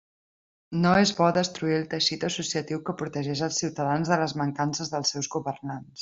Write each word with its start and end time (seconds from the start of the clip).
No 0.83 0.93
és 1.01 1.09
bo 1.19 1.27
destruir 1.35 1.75
el 1.81 1.85
teixit 1.91 2.25
associatiu 2.31 2.81
que 2.87 2.95
protegeix 3.01 3.43
els 3.51 3.59
ciutadans 3.65 4.13
de 4.13 4.17
les 4.23 4.33
mancances 4.45 4.91
dels 4.95 5.13
seus 5.17 5.31
governants. 5.37 5.97